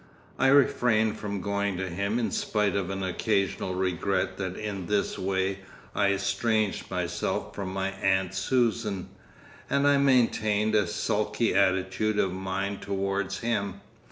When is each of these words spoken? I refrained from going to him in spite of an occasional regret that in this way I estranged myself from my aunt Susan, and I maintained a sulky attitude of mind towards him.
I 0.39 0.47
refrained 0.47 1.17
from 1.19 1.41
going 1.41 1.77
to 1.77 1.87
him 1.87 2.17
in 2.17 2.31
spite 2.31 2.75
of 2.75 2.89
an 2.89 3.03
occasional 3.03 3.75
regret 3.75 4.35
that 4.37 4.57
in 4.57 4.87
this 4.87 5.19
way 5.19 5.59
I 5.93 6.11
estranged 6.13 6.89
myself 6.89 7.53
from 7.53 7.71
my 7.71 7.91
aunt 7.91 8.33
Susan, 8.33 9.09
and 9.69 9.85
I 9.87 9.97
maintained 9.97 10.73
a 10.73 10.87
sulky 10.87 11.53
attitude 11.53 12.17
of 12.17 12.33
mind 12.33 12.81
towards 12.81 13.41
him. 13.41 13.81